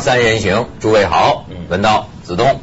[0.00, 2.60] 三人行，诸位好，文道子东。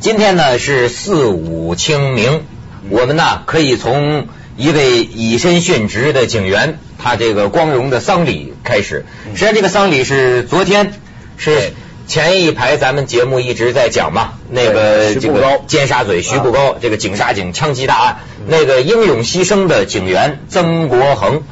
[0.00, 2.44] 今天呢是四五清明，
[2.88, 9.04] 我们呢可以从一位以身殉职的警员，他这个光荣的丧礼开始。
[9.34, 10.92] 实际上这个丧礼是昨天，
[11.36, 11.72] 是
[12.06, 21.42] 前一排咱们节目一直在讲嘛，那个这个尖沙咀徐步高这个警杀警枪击大案，那个英勇牺牲的警员曾国恒。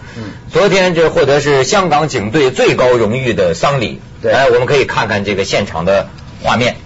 [0.50, 6.08] 昨天这获得是香港警队最高荣誉的丧礼，对哎，我们可以看看这个现场的
[6.42, 6.76] 画面。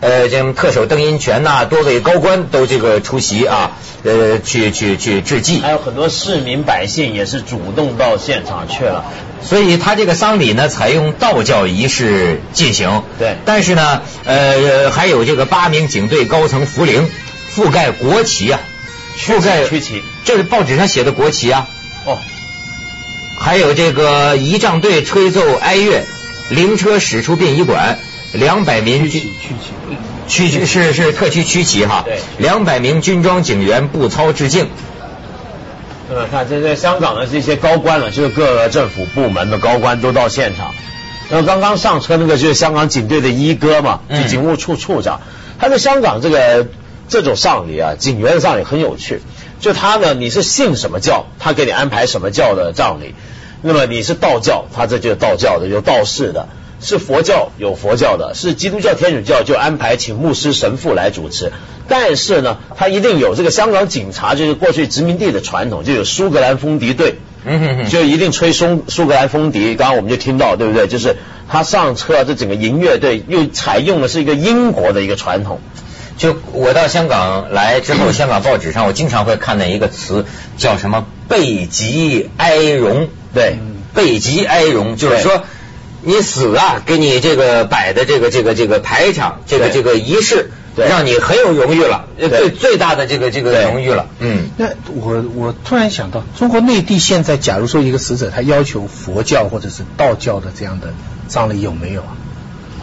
[0.00, 5.60] 呃，这特首邓荫权呐，多位高官都这个出席啊，呃，去去去致祭。
[5.60, 9.04] 还有很多市民百姓也是主动到现场去了。
[9.40, 13.04] 所以他这个丧礼呢，采用道教仪式进行。
[13.20, 13.36] 对。
[13.44, 17.08] 但是呢，呃，还有这个八名警队高层扶灵，
[17.54, 18.58] 覆盖国旗啊，
[19.16, 21.68] 覆盖区旗，这是报纸上写的国旗啊。
[22.04, 22.18] 哦。
[23.42, 26.04] 还有这个仪仗队吹奏哀乐，
[26.48, 27.98] 灵车驶出殡仪馆，
[28.32, 29.20] 两百名区
[30.28, 34.68] 区区是是特区区旗哈，对，两百名军装警员步操致敬。
[36.08, 40.72] 呃，看这在香港的这些高官了，就是各个政府部门的高官都到现场。
[41.28, 45.20] 那刚刚上车那个就是香港警队的一哥嘛，就警务处处长。
[45.58, 46.68] 他在香港这个
[47.08, 49.20] 这种丧礼啊，警员的丧礼很有趣。
[49.62, 53.14] 就他呢，你是信什么教，他给你安排什么教的葬礼。
[53.62, 56.48] 那么你是道教，他这就是道教的，有道士的；
[56.80, 61.52] 是佛教有佛教的；是基督教天主教就安排请牧师神父来主持。
[61.86, 67.14] 但是呢，他一定有这个香港警察，就是过去殖民地的传统，就有苏格兰风笛队，
[67.88, 69.76] 就一定吹苏苏格兰风笛。
[69.76, 70.88] 刚刚我们就听到，对不对？
[70.88, 71.14] 就是
[71.48, 75.60] 他上车，这整个音乐队又采用的是一个英国的一个传统。
[76.16, 80.24] 就我到香港来之后， 香港报纸上我经常会看到一个词，
[80.56, 83.08] 叫什么“背极哀荣”。
[83.34, 83.58] 对，
[83.94, 85.44] 背极哀荣，就是说
[86.02, 94.06] 你死啊，给你这个摆的这个这个这个排场，这个这个仪式，让你很有荣誉了，最最大的这个这个荣誉了。
[94.18, 100.92] 嗯，那我我突然想到，中国内地现在，假如说一个死者他要求佛教或者是道教的这样的
[101.28, 102.16] 葬礼有没有啊？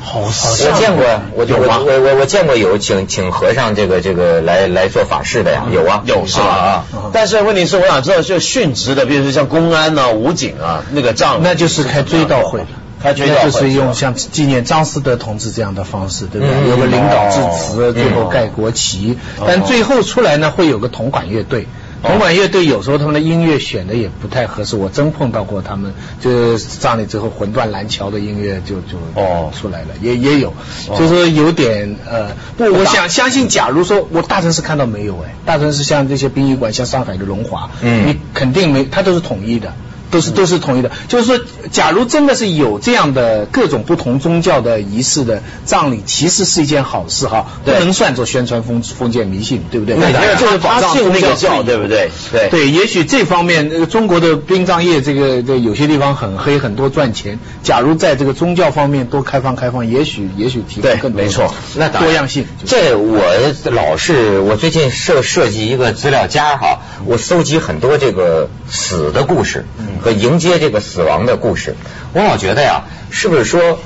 [0.02, 1.06] 好，我见过，
[1.36, 6.02] 我就我我我我见过有请请和尚这个这个来来做法事的呀，有啊。
[6.06, 6.46] 有是吧？
[6.46, 6.86] 啊？
[7.14, 12.62] 但是问题是，我想知道，就殉职的，比如说像公安呐、武警啊，那个葬那就是开追悼会，
[13.04, 13.52] 开追悼会。
[13.52, 16.70] 就是用像纪念张思德同志这样的方式，对不对？
[16.70, 21.68] 有个领导致辞，最后盖国旗，但最后出来呢，会有个铜管乐队。
[22.02, 29.52] 铜管乐队有时候他们的音乐选的也不太合适，我真碰到过他们，就葬礼之后魂断蓝桥的音乐就就哦。
[29.60, 30.54] 出来了，也也有，
[30.88, 39.74] 就是说有点呃不，我想相信，假如说我大城市看到没有哎，大城市像这些殡仪馆，像上海的龙华，嗯，你肯定没，它都是统一的。
[40.12, 41.40] 都是都是统一的，就是说，
[41.72, 49.96] 假如真的是有这样的各种不同宗教的仪式的葬礼，其实是一件好事哈，不能算作宣传封封建迷信，对不对？
[49.96, 52.10] 对，就是保障那个教，对不对？
[52.32, 57.40] 对对，也许这方面，中国的殡葬业这个这有些地方很黑，很多赚钱。
[57.64, 62.46] 假如在这个宗教方面多开放开放，也许也许提供更没错，那多样性。
[62.66, 63.22] 这我
[63.66, 69.66] 老是，我最近设设计一个资料夹哈，我搜集很多这个死的故事。
[70.02, 71.76] 和迎接这个死亡的故事，
[72.14, 73.80] 我老觉得呀，是不是说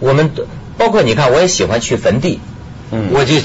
[0.00, 0.30] 我们
[0.76, 2.40] 包括你看，我也喜欢去坟地，
[2.90, 3.36] 嗯，我就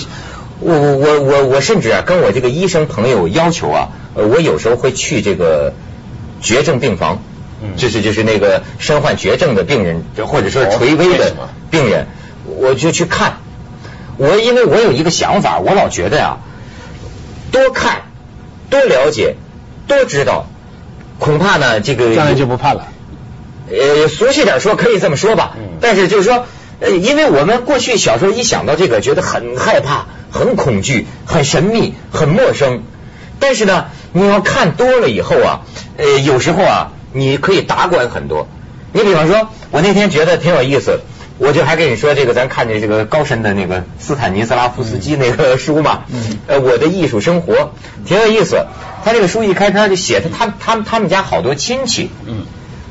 [0.59, 5.73] 我我我我甚至啊，跟我这个医生朋友要求啊，呃，我有时候会去这个
[6.41, 7.21] 绝症病房，
[7.61, 11.35] 嗯，就是就是那个身患绝症的病人，或者说垂危的
[11.69, 12.07] 病人，
[12.45, 13.37] 我就去看。
[14.17, 16.39] 我因为我有一个想法，我老觉得呀，
[17.51, 18.01] 多看
[18.69, 19.35] 多了解
[19.87, 20.47] 多知道。
[21.19, 22.87] 恐怕呢，这个将来就不怕了。
[23.69, 25.55] 呃，俗气点说，可以这么说吧。
[25.81, 26.45] 但是就是说，
[26.79, 32.83] 呃，因为我们过去小时候一想到这个，觉得很害怕、很恐惧、很神秘、很陌生。
[33.39, 35.61] 但是呢，你要看多了以后啊，
[35.97, 38.47] 呃，有时候啊，你可以达观很多。
[38.91, 41.01] 你比方说，我那天觉得挺有意思。
[41.39, 46.03] 我就还跟你说这个，咱看见这个高深的那个斯坦尼斯拉夫斯基那个书嘛，
[46.47, 47.71] 呃，我的艺术生活
[48.05, 48.65] 挺有意思。
[49.05, 52.43] 他这个书一开篇就写他他他他们家好多亲戚，嗯，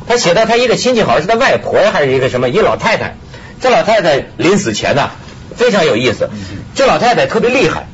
[0.06, 3.16] 他写到他一个亲戚好像是他外婆还是一个什么一老太太，
[3.60, 5.10] 这老太太临死前呢
[5.54, 6.30] 非常有意思，
[6.74, 7.86] 这老太太特别厉害，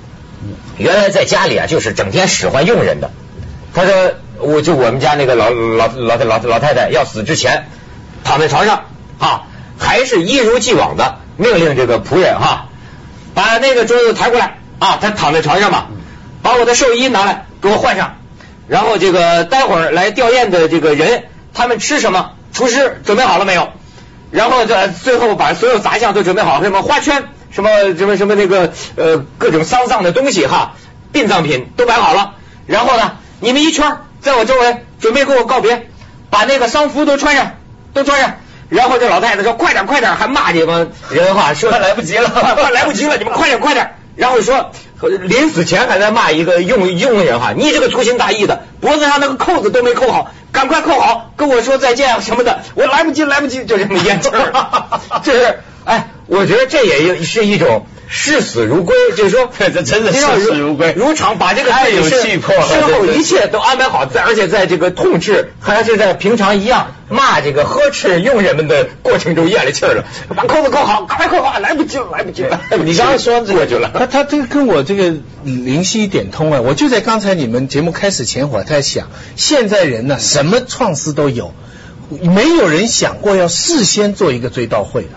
[0.79, 3.11] 原来在家里啊就是整天使唤佣人的。
[3.75, 7.67] 他说我就我们家那个老老老老老太太要死之前
[8.23, 8.85] 躺在床上
[9.19, 9.43] 啊。
[9.79, 12.69] 还是一如既往的命令这个仆人哈，
[13.35, 15.87] 把那个桌子抬过来啊，他躺在床上嘛，
[16.43, 18.17] 把我的寿衣拿来给我换上，
[18.69, 22.31] 然后这个待会儿来吊唁的这个人，他们吃什么？
[22.53, 23.71] 厨师准备好了没有？
[24.31, 30.75] 然后这最后把所有杂项都准备好，什么花圈，什么什么什么那个呃各种丧葬的东西哈，
[31.13, 32.35] 殡葬品都摆好了。
[32.67, 35.89] 然后呢，你们一圈在我周围准备跟我告别，
[36.31, 37.53] 把那个丧服都穿上，
[37.93, 38.37] 都穿上。
[38.69, 43.95] 然后这老太太说：“快点，快点！”还骂这帮人话，说来不及了， 快来不及了，你们快点，快点！
[44.17, 44.71] 然后说
[45.01, 54.53] 临死前还在骂一个佣佣人话，你这个粗心大意的，脖子上那个扣子都没扣好，赶快扣好，跟我说再见什么的，我来不及，来不及，就这么咽气儿。
[55.25, 57.87] 这是哎，我觉得这也是一种。
[58.07, 70.05] 视死如归， 就是说，这真的视死如归，如常把这个太有气魄了，身后一切都安排好，在而且在这个痛斥还是在平常一样骂这个呵斥佣人们的过程中咽了气儿了，
[70.37, 72.61] 把扣子扣好，赶快扣好，来不及了，来不及了。
[72.85, 81.55] 你刚刚说过去了， 他他这个跟我这个灵犀一点通啊，我就在刚才你们节目开始前，我在想，现在人呢，什么创思都有，
[82.11, 85.09] 没有人想过要事先做一个追悼会的。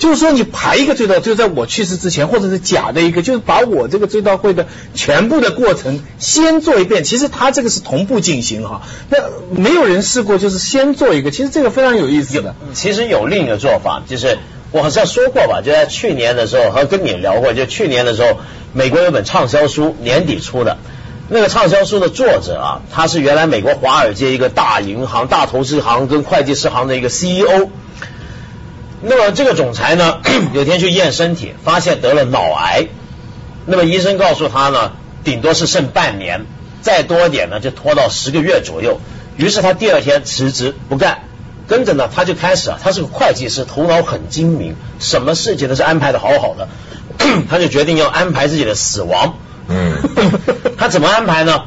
[0.00, 7.04] 就是说，你排一个追悼，就在我去世之前，或者是假的一个，就是把我这个追悼会的全部的过程先做一遍。
[7.04, 8.80] 其实他这个是同步进行哈，
[9.10, 9.18] 那
[9.50, 11.30] 没有人试过，就是先做一个。
[11.30, 12.54] 其实这个非常有意思的。
[12.72, 14.38] 其实有另一个做法，就是
[14.72, 18.38] 我好像说过吧，就在去年的时候和跟你聊过，就去年的时候，
[18.72, 20.78] 美国有本畅销书年底出的，
[21.28, 27.68] 那个畅销书的作者啊，他是原来美国华尔街一个大银行、大投资行跟会计师行的一个 CEO。
[29.02, 30.20] 那么这个总裁呢，
[30.52, 32.88] 有天去验身体，发现得了脑癌。
[33.66, 34.92] 那么医生告诉他呢，
[35.24, 36.44] 顶多是剩半年，
[36.82, 39.00] 再多一点呢就拖到十个月左右。
[39.36, 41.20] 于是他第二天辞职不干，
[41.66, 46.68] 跟着呢他就开始啊，他是个会计师，头脑很精明，什么事情都是安排的好好的。
[47.48, 49.38] 他就决定要安排自己的死亡。
[49.68, 49.96] 嗯，
[50.76, 51.64] 他怎么安排呢？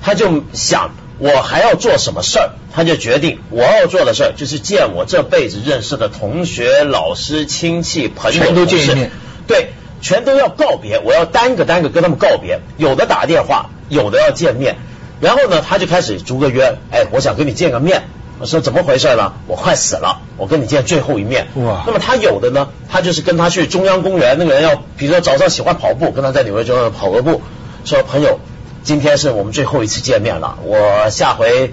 [0.00, 0.90] 他就想。
[1.18, 2.50] 我还要做什么事儿？
[2.74, 9.10] 他就决定我要做的事儿就是见我这辈子认识的同学、老师、亲戚、朋友，全都见一面。
[9.46, 9.70] 对，
[10.02, 11.00] 全都要告别。
[11.00, 14.76] 我要单个单个跟他们告别，有的打电话，有的要见面。
[15.20, 18.02] 然后呢，他就开始逐个约，哎，我想跟你见个面。
[18.38, 19.32] 我说怎么回事呢？
[19.46, 21.46] 我快死了，我跟你见最后一面。
[21.54, 21.84] 哇！
[21.86, 27.40] 那么他有的呢，他就是跟他去中央公园，那个人要，比如说早上喜欢跑步，跟他在纽约中央跑个步，
[27.86, 28.38] 说朋友。
[28.86, 31.72] 今天是我们最后一次见面了，我下回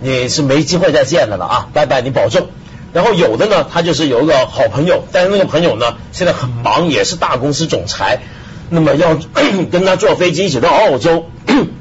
[0.00, 2.46] 你是没机会再见的了啊，拜拜，你保重。
[2.94, 8.20] 然后有的呢，他就是有一个好朋友，但是那个朋友呢现在很忙，也是大公司总裁，
[8.70, 9.14] 那么要
[9.70, 11.26] 跟他坐飞机一起到澳洲，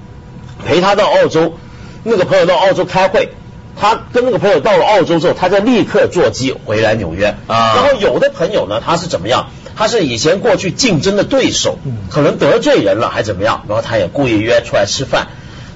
[0.67, 1.53] 陪他到澳洲。
[2.03, 3.29] 那个朋友到澳洲开会，
[3.79, 7.27] 他跟那个朋友到了澳洲之后，他再立刻坐机回来纽约。
[7.47, 9.47] 啊，然后有的朋友呢，他是怎么样？
[9.75, 11.79] 他是以前过去竞争的对手，
[12.09, 15.27] 可能得罪人了还怎么样，然后他也故意约出来吃饭。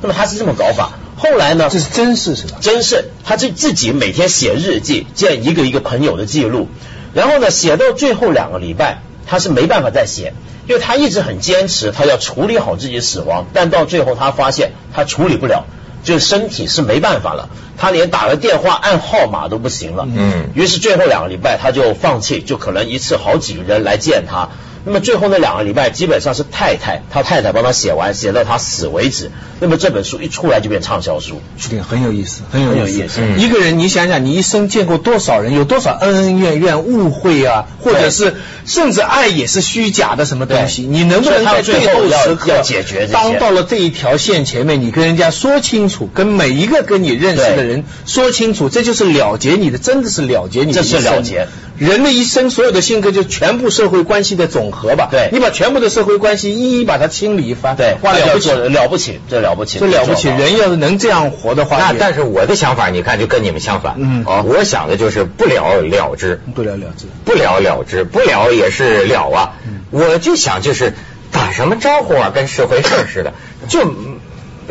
[0.02, 0.92] 那么他是这么搞法。
[1.18, 1.68] 后来呢？
[1.72, 2.60] 这是真事是吧？
[2.62, 6.68] 真事，他就自己每天写日记，见一个一个朋友的记录。
[7.16, 10.34] 然后呢，写到最后两个礼拜，他是没办法再写，
[10.68, 13.48] 因为他一直很坚持，他要处理好自己死亡。
[13.52, 15.66] 但到最后他发现他处理不了。
[16.08, 20.08] 就身体是没办法了，他连打个电话按号码都不行了。
[20.08, 24.50] 嗯，于是最后两个礼拜他就放弃，就可能一次好几个人来见他。
[24.88, 29.30] 那么最后那两个礼拜基本上是太太，他太太帮他写完，写到他死为止。
[29.60, 33.20] 那么这本书一出来就变畅销书，这很有意思，很有意思。
[33.38, 40.84] 一个人，你想想，你一生见过多少人，有多少恩恩怨怨、误会啊，或者是甚至爱也是虚假的什么东西？
[40.84, 43.08] 你能不能在最后时刻要解决？
[43.08, 50.82] 当到了这一条线前面，你跟人家说清楚，跟每一个跟你认识的人说清楚，这就是了结你的，真的是了结你的。
[50.82, 55.08] 这是了结人的一生，所有的性格就全部社会关系的总和吧。
[55.12, 60.28] 对，你把全部的社会关系一一把它清理一番，对，哇，了不起，了不起，这了不起，这了不起。
[60.28, 63.96] 人要是能这样活的话，那但是我的想法，你看就跟你们相反。
[63.98, 69.54] 嗯，我想的就是不了了之，不了了之，不了了之，不了也是了啊。
[69.92, 70.94] 我就想就是
[71.32, 73.34] 打什么招呼啊，跟社会事似的，
[73.68, 73.94] 就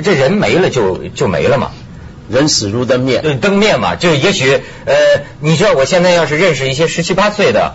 [0.02, 1.70] 这人没了就就没了嘛。
[2.28, 4.94] 人死如灯灭，对灯灭嘛，就也许呃，
[5.40, 7.74] 你知道我现在要是认识一些十七八岁的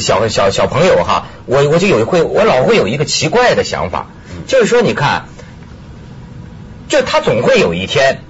[0.00, 4.06] 小小小朋友哈，我我就有会我老会有一个奇怪的想法，
[4.46, 5.24] 就是说你看，
[6.88, 8.22] 就他总会有一天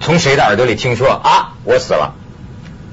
[0.00, 2.14] 从谁的耳朵里听说啊我死了，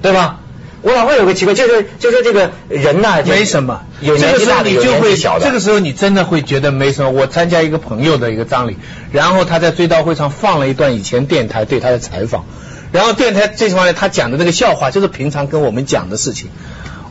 [0.01, 0.39] 对吧？
[0.83, 5.45] 我老会有个奇怪，就是就是这个人呐，没什么，有年纪大的，有年纪小的。
[5.45, 7.09] 这个时候你真的会觉得没什么。
[7.09, 8.77] 我参加一个朋友的一个葬礼，
[9.11, 12.45] 然后他在追悼会上放了一段以前电台对他的采访，
[12.91, 16.49] 然后电台这方面他讲的那个笑话，就是平常跟我们讲的事情。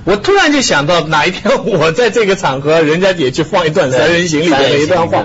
[0.04, 5.24] 我突然就想到，哪一天我在这个场合，人家也去放一段《三人行》里面的一段话，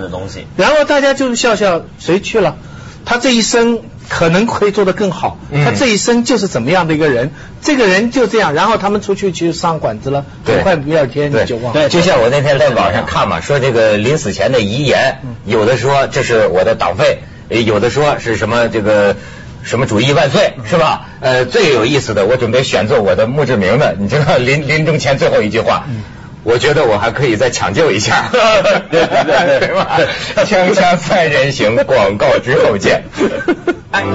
[0.56, 2.56] 然后大家就是笑笑，谁去了？
[3.04, 5.38] 他这一生可能可以做得更好。
[5.52, 11.74] 嗯他这一生就是怎么样的一个人，这个人就这样，然后他们出去去上馆子了，很快第二天你就忘了。
[11.74, 19.16] 对就像我那天在网上看嘛，说这个临死前的遗言，有的说这是我的党费，呃有的说是什么这个
[19.64, 21.08] 什么主义万岁，是吧？
[21.20, 25.86] 呃，最有意思的，我准备选做我的墓志铭的，你知道临临终前最后一句话。
[26.44, 28.30] 我觉得我还可以再抢救一下，
[28.90, 30.00] 对吧？
[30.46, 33.04] 锵锵三人行，广告之后见。
[33.98, 34.06] 哎。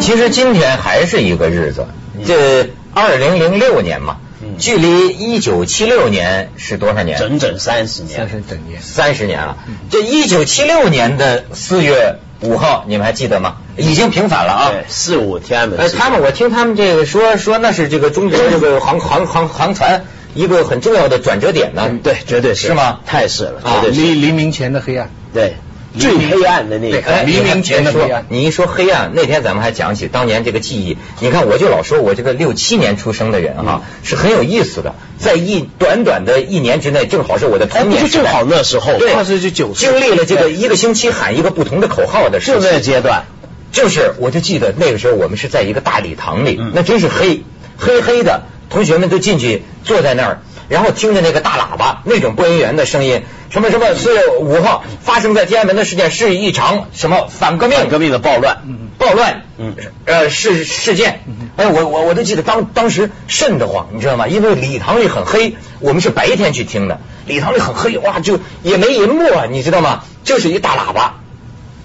[0.00, 1.86] 其实今天还是一个日子，
[2.26, 7.18] 这二零零六年嘛，嗯距离一九七六年是多少年？
[7.18, 8.28] 整整三十年三。
[8.28, 8.82] 十整年。
[8.82, 9.56] 三十年了。
[9.90, 13.58] 这一九七六年的四月五号，你们还记得吗？
[13.76, 14.72] 已经平反了啊。
[14.88, 20.04] 四五天安门呃，他们我听他们这个说说那是这个中国这个航航航航船
[20.34, 21.82] 一个很重要的转折点呢。
[21.88, 24.00] 嗯对，绝对是是吗太是了，啊绝对是。
[24.00, 25.10] 黎黎明前的黑暗。
[25.32, 25.56] 对，
[25.98, 27.10] 最黑暗的那一刻。
[27.10, 28.26] 哎，黎明前的黑暗。
[28.28, 30.96] 你一说黑暗，那天咱们还讲起当年这个记忆。
[31.20, 39.88] 你看，我就老说我这个六七年出生的人哈、是很有意思的，在一短短的一年之内，正好是我的哎，童年就正好那时候，对，那时候就九岁。
[39.88, 43.24] 经历了这个一个星期喊一个不同的口号的时候就那个阶段。
[43.72, 46.72] 就是，我就记得那个时候我们是在一个大礼堂里，嗯。
[46.74, 47.42] 那真是黑
[47.78, 50.42] 黑黑的，同学们都进去坐在那儿，
[50.72, 58.62] 然后听着那个大喇叭那种播音员的声音，什么什么四月五号发生在天安门的事件是一场什么反革命反革命的暴乱。
[58.96, 59.74] 暴乱，嗯
[60.06, 61.24] 呃事事件，
[61.56, 64.28] 哎，我我我都记得当当时瘆得慌，你知道吗？
[64.28, 70.04] 因为礼堂里很黑，我们是白天去听的，礼堂里很黑，哇，就也没银幕啊，你知道吗？
[70.24, 71.16] 就是一大喇叭，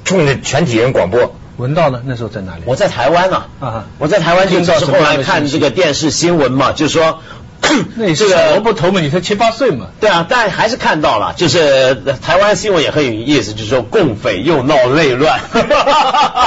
[0.05, 1.35] 冲着全体人广播。
[1.57, 2.03] 闻到呢？
[2.05, 2.61] 那时候在哪里？
[2.65, 7.21] 我在台湾呢、啊我在台湾就到是后来看这个电视新闻嘛，就说
[7.95, 9.87] 那这个萝个卜头嘛，你才七八岁嘛。
[9.99, 15.39] 对啊，但还是看到了，就是呃台湾新闻也很有意思，就是说共匪又闹内乱，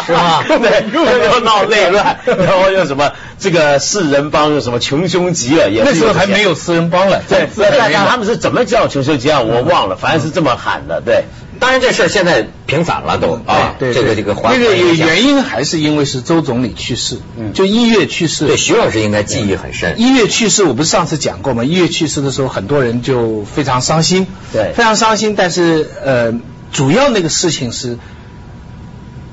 [0.07, 7.23] 是吗 对，又又闹内乱，然后又什么这个四人帮又什么穷凶极恶，也那时候还没有四人帮了。
[7.29, 11.25] 对，这大家他们是怎么叫穷凶极恶，我忘了，反正是这么喊的，对。
[11.61, 18.47] 当然这事儿现在平反了都啊，对，这个这个那个因原因还是因为是周总理去世，嗯就一月去世。
[18.47, 20.00] 对徐老师应该记忆很深。
[20.00, 21.62] 一月去世，我不是上次讲过吗？
[21.62, 25.35] 一月去世的时候，很多人就非常伤心，对非常伤心。
[25.37, 26.35] 但是呃，
[26.73, 27.99] 主要那个事情是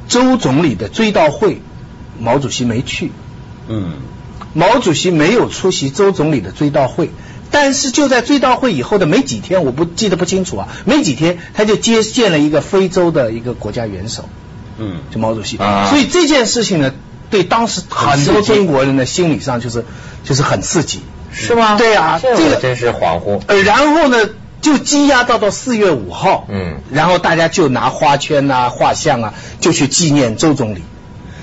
[0.09, 1.61] 周总理的追悼会，
[2.19, 3.11] 毛主席没去，
[3.69, 3.93] 嗯，
[4.53, 7.09] 毛主席没有出席周总理的追悼会。
[7.59, 14.29] 但是就在追悼会以后的没几天，我不记得不清楚啊，没几天他就接见了一个非洲的一个国家元首，
[14.77, 15.57] 嗯，就毛主席。
[15.57, 16.93] 啊所以这件事情呢，
[17.31, 19.85] 对当时很多中国人的心理上就是
[20.23, 21.01] 就是很刺激，
[21.33, 23.41] 是吗对啊，这这个真是恍惚。
[23.47, 24.29] 呃，然后呢，
[24.61, 30.83] 就积压到到四月五号，嗯然后大家就拿花圈啊、画像啊，就去纪念周总理。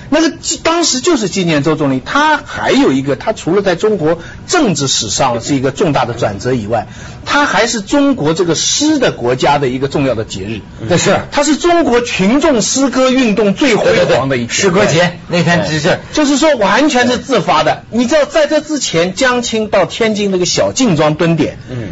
[0.09, 6.87] 那个纪当时就是纪念周总理，他还有一个，他除了在中国政治史上是一个重大的转折以外，
[7.25, 10.61] 他还是中国这个诗的国家的一个重要的节日。
[10.87, 11.19] 那是。
[11.31, 14.49] 他是中国群众诗歌运动最辉煌的一天。
[14.49, 17.83] 诗歌节那天只是就是说完全是自发的。
[17.89, 21.89] 你知道，在这之前，江青到天津那个小静庄蹲点，嗯，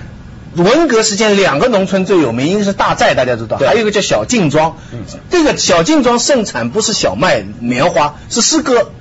[0.55, 4.77] 文革时间两个农村最有名，一个是大寨，大家知道，还有一个叫小径庄。
[5.29, 8.91] 这个小径庄盛产不是小麦、棉花，是诗歌。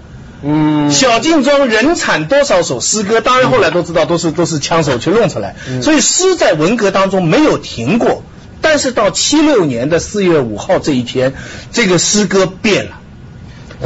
[0.44, 3.20] 嗯小径庄人产多少首诗歌？
[3.20, 8.22] 当然后来都知道都是都是枪手去弄出来，所以诗在文革当中没有停过。
[8.60, 11.34] 但是到七六年的四月五号这一天，
[11.72, 12.92] 这个诗歌变了。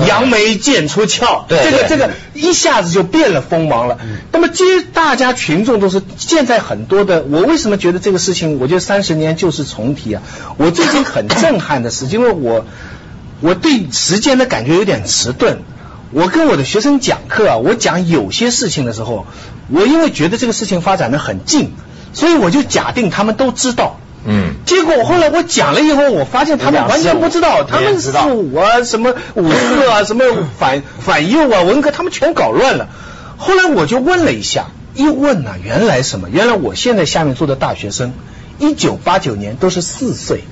[0.07, 3.99] 杨梅剑出鞘，对对这个这个一下子就变了锋芒了。
[4.33, 10.23] 那么，接大家群众都是现在很多的，我为什么觉得这个事情，我觉得三十年旧事重提啊？
[10.59, 12.67] 我最近很震撼的是， 因为我
[13.41, 15.63] 我对时间的感觉有点迟钝。
[16.13, 19.27] 我跟我的学生讲课啊，我讲有些事情的时候，
[19.69, 21.73] 我因为觉得这个事情发展的很近，
[22.13, 23.99] 所以我就假定他们都知道。
[24.25, 30.25] 嗯，结果后来我讲了以后，我发现他们完全不知道，他们四五啊，什么五四啊，什么
[30.59, 32.89] 反反右啊，文革，他们全搞乱了。
[33.37, 36.29] 后来我就问了一下，一问呢、原来什么？
[36.31, 38.15] 原来我现在下面坐的大学生，
[38.59, 40.45] 一九八九年都是四岁。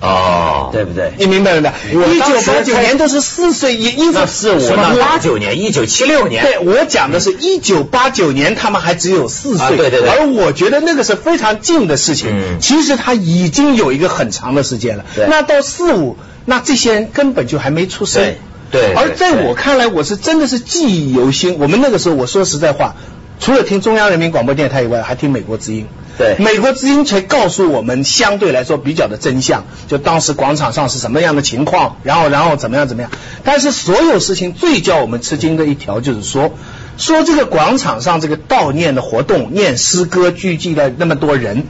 [0.00, 1.12] 哦，对不对？
[1.18, 1.94] 你明白了没？
[1.94, 12.28] 有一九八九年都是四岁，一一那是我什么八九年、一九七六年，对我讲的是一九八九年，他们还只有四岁、啊对对对而我觉得那个是非常近的事情。
[12.30, 15.04] 嗯其实他已经有一个很长的时间了。
[15.14, 18.22] 对那到四五，那这些人根本就还没出生。
[18.22, 18.38] 对
[18.70, 21.58] 对而在我看来，我是真的是记忆犹新。
[21.58, 22.96] 我们那个时候，我说实在话，
[23.38, 25.86] 除了听中央人民广播电台以外，还听美国之音。
[26.18, 33.10] 对美国之音才告诉我们相对来说比较的真相，就当时广场上是什么样的情况，然后然后怎么样怎么样。
[33.44, 36.52] 但是所有事情最叫我们吃惊的一条就是说，
[36.96, 41.66] 说这个广场上这个悼念的活动，念诗歌聚集了那么多人，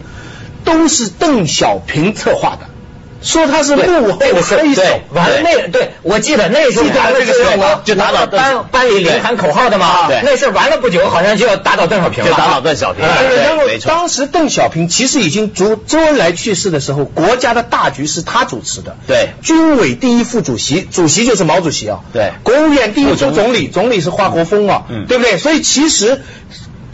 [0.65, 2.69] 都是邓小平策划的。
[3.23, 6.85] 说他是幕后黑手，对，完了那对我记得那时候
[7.85, 18.97] 就打倒班班里领喊口号的嘛，对那事儿完了不久，好像就要打倒邓小平了，就打倒邓小平哎对然后当时邓小平其实已经周周恩来去世的时候，国家的大局是他主持的。
[19.07, 22.01] 对军委第一副主席，主席就是毛主席啊。
[22.13, 25.39] 对国务院第一副总理，总理是华国锋啊，嗯对不对？
[25.39, 26.23] 所以其实。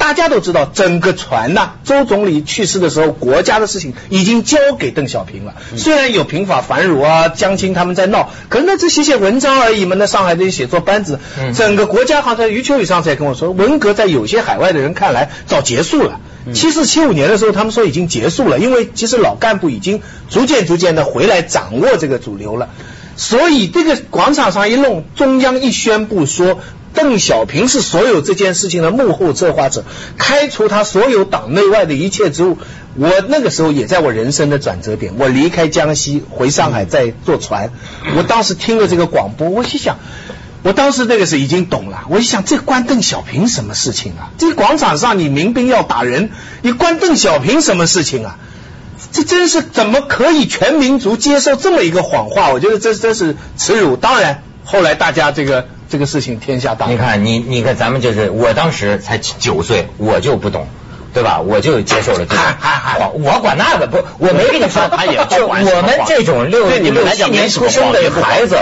[0.02, 5.54] 大家都知道，整个船呐、周总理去世的时候，国家的事情已经交给邓小平了。
[5.70, 9.94] 嗯虽然有平法繁儒啊、江青他们在闹，可是那只写写文章而已嘛。
[9.96, 16.18] 那上海这些写作班子，嗯整个国家好像余秋雨上次也跟我说，文革在有些海外的人看来早结束了。
[16.46, 22.70] 嗯七四七五年的时候，他们说已经结束了，因为其实老干部已经逐渐逐渐的回来掌握这个主流了。
[23.14, 26.58] 所以这个广场上一弄，中央一宣布说
[26.94, 29.84] 邓小平是所有这件事情的幕后策划者，
[30.18, 32.58] 开除他所有党内外的一切职务。
[32.94, 37.70] 我那个时候也在我人生的转折点，我离开江西回上海在坐船，
[38.16, 39.98] 我当时听了这个广播，我心想。
[40.64, 44.30] 我当时那个是已经懂了，我一想，这关邓小平什么事情啊？
[44.38, 46.30] 这广场上你民兵要打人，
[46.60, 48.38] 你关邓小平什么事情啊？
[49.10, 52.50] 这真是怎么可以全民族接受这么一个谎话？
[52.50, 53.96] 我觉得这真是耻辱。
[53.96, 56.96] 当然，后来大家这个这个事情天下大乱。
[56.96, 60.66] 你看，你你看，咱们就是我当时才九岁，我就不懂。
[61.12, 61.42] 对吧？
[61.42, 68.56] 我就接受了这种嗨嗨嗨谎，我管那个不，我没跟你说，他也 不就我们这种六对你们六七年来讲出生的孩子，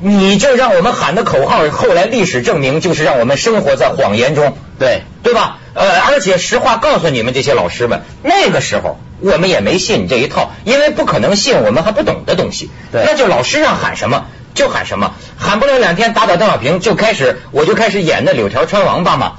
[0.00, 5.58] 你就让我们喊的口号，后来历史证明就是让我们生活在谎言中，对对吧？
[5.74, 12.70] 呃，而且实话告诉你们这些老师们，那个时候我们也没信你这一套，因为不可能信我们还不懂的东西。
[12.92, 19.34] 对那就老师让喊什么就喊什么，喊不了两天打倒邓小平，就开始我就开始演那柳条穿王八嘛，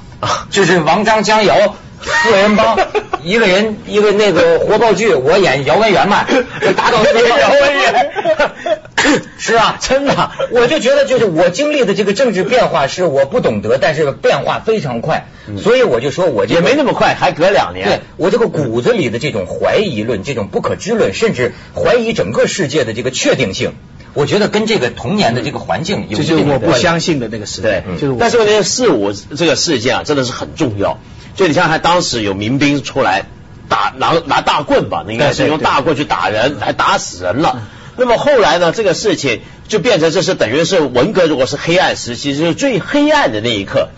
[0.50, 2.76] 就是王张江瑶四人帮，
[3.22, 6.24] 一个人一个那个活报剧，我演姚文元嘛，
[6.60, 8.10] 就打倒那个姚文元。
[9.36, 15.26] 是啊，真的，我就觉得就是我经历的这个政治变化是我不懂得，但是变化非常快，
[15.60, 18.00] 所以我就说我这也没那么快，还隔两对年。
[18.16, 23.74] 我这个骨子里的这种怀疑论，这种不可知论，甚至怀疑整个世界的这个确定性，
[24.14, 30.98] 我觉得跟这个童年的这个环境有这一就是我不相信的那个时代对，，就是但是我觉得四五这个事件啊，真的是很重要。
[31.34, 33.24] 就你像他，当时有民兵出来
[33.68, 37.62] 打拿拿大棍吧，那应该是用大棍去打人，还打死人了。
[37.96, 43.88] 那么后来呢，这个事情就变成这是等于是文革，如果是黑暗时期，就是最黑暗的那一刻。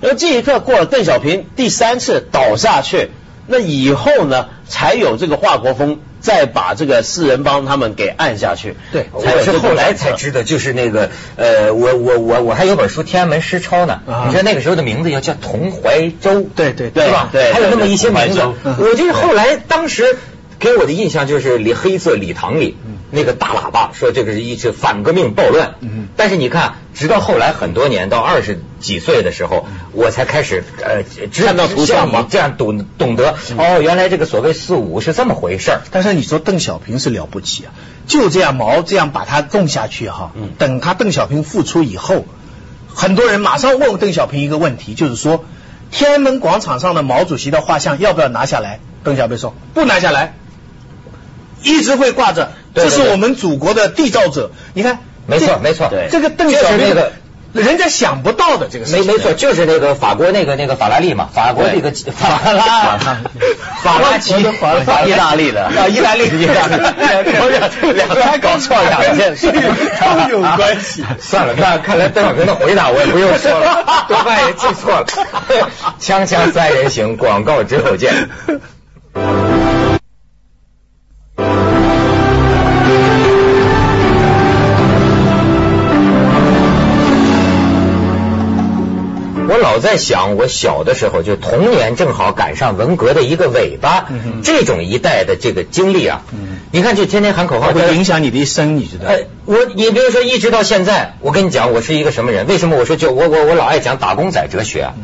[0.00, 3.08] 那这一刻过了，邓小平第三次倒下去，
[3.46, 8.76] 那以后呢，才有这个华国锋再把这个四人帮他们给按下去。
[8.92, 14.00] 对我是后来才知道，就是那个呃，我我我我还有本书《天安门诗抄》呢。
[14.06, 17.28] 啊你知道那个时候的名字要叫童怀洲，对对对吧？
[17.30, 20.16] 对还有那么一些名字我就是后来当时
[20.58, 22.74] 给我的印象就是礼黑色礼堂里
[23.14, 26.08] 那个大喇叭说这个是一次反革命暴乱嗯。
[26.16, 35.80] 但是你看，直到后来很多年到二十几岁的时候，我才开始呃知看到图像你这样懂懂得哦，原来这个所谓四五是这么回事儿。
[35.90, 37.72] 但是你说邓小平是了不起啊，
[38.06, 42.26] 就这样毛这样把他种下去哈，嗯等他邓小平复出以后，
[42.92, 45.44] 很多人马上问邓小平一个问题，就是说
[45.90, 48.80] 天安门广场上的毛主席的画像要不要拿下来？
[49.04, 50.34] 邓小平说不拿下来，
[51.62, 54.50] 一直会挂着，这是我们祖国的缔造者。
[54.74, 55.90] 你看，没错没错。
[56.10, 57.12] 这个邓小平那个
[57.52, 62.98] 人家想不到的这个事情，没没错，就是那个法国那个那个法拉利嘛，法国那个法拉
[63.80, 64.34] 法拉奇。
[64.60, 65.62] 法拉意大利的。
[65.66, 66.24] 啊，意大利。
[66.34, 66.76] 意大利，
[67.80, 71.04] 不是两个还搞错两件事 都有关系。
[71.20, 75.06] 算了，那看来邓小平的回答我也不用说了， 多半也记错了。
[76.00, 78.12] 锵锵三人行，广告之后见。
[89.74, 99.08] 老在想，我小的时候就童年正好赶上文革的一个尾巴，嗯这种一代的这个经历啊，嗯你看就天天喊口号，会影响你的一生，你知道？
[99.08, 102.46] 呃，我你比如说一直到现在，我跟你讲，我是一个什么人？
[102.46, 104.94] 为什么我说就我我我老爱讲打工仔哲学啊？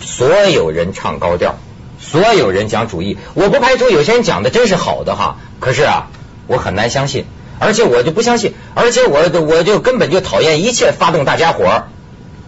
[0.00, 1.58] 所有人唱高调，
[1.98, 6.06] 所有人讲主义，我不排除有些人讲的真是好的哈，可是啊，
[6.46, 7.24] 我很难相信，
[7.58, 11.88] 而且我就不相信，而且我我就根本就讨厌一切发动大家伙儿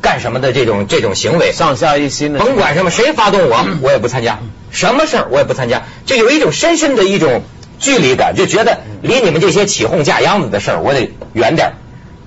[0.01, 2.39] 干什么的这种这种行为，上下一心的。
[2.41, 4.39] 甭管什么谁发动我，我也不参加。
[4.71, 7.43] 什么事儿我也不参加，就有一种深深的一种
[7.79, 11.75] 距离感，就觉得离你们这些起哄架秧子的事儿我得远点儿。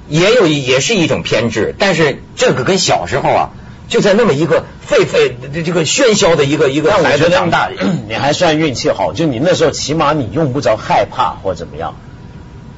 [0.10, 3.50] 也有也是一种偏执，但是这个跟小时候啊，
[3.88, 7.70] 就在那么一个沸沸这个喧嚣的一个一个孩子长大，
[8.10, 11.96] 你还算运气好，就你那时候起码你用不着害怕或怎么样，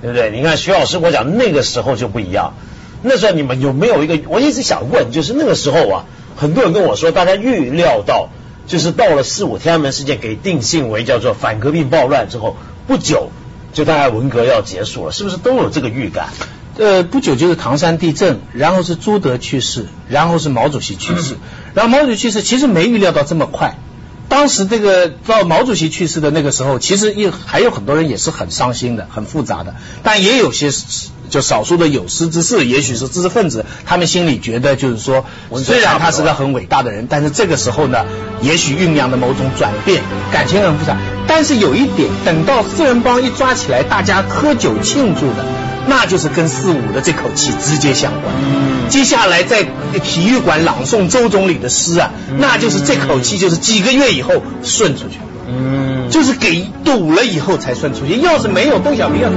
[0.03, 0.29] 对不对？
[0.29, 2.53] 你看徐老师，我讲那个时候就不一样，
[3.01, 4.19] 那时候你们有没有一个？
[4.29, 6.05] 我一直想问，就是那个时候啊，
[6.35, 8.29] 很多人跟我说，大家预料到，
[8.67, 13.29] 就是到了四五天安门事件给定性为叫做反革命暴乱之后，不久
[13.73, 16.29] 就大概文革要结束了，是不是都有这个预感？
[16.77, 21.35] 呃，不久就是唐山地震，然后是朱德去世，然后是毛主席去世，
[21.73, 23.77] 然后毛主席去世，其实没预料到这么快。
[24.35, 29.75] 当时这个到毛主席去世的那个时候，其实也还有很多人也是很伤心的，很复杂的。
[30.03, 30.71] 但也有些
[31.29, 35.23] 就少数的有识之士，也许是知识分子，他们心里觉得就是说，
[35.63, 38.05] 虽然他是个很伟大的人，但是这个时候呢，
[38.41, 40.97] 也许酝酿的某种转变，感情很复杂。
[41.29, 45.45] 但是有一点，等到四人帮一抓起来，大家喝酒庆祝的。
[45.87, 48.33] 那就是跟四五的这口气直接相关。
[48.89, 49.63] 接下来在
[50.03, 55.19] 体育馆朗诵周总理的诗啊，那就是这口气，就是几个月以后顺出去。
[55.47, 58.19] 嗯，就是给堵了以后才顺出去。
[58.19, 59.35] 要是没有邓小平要是。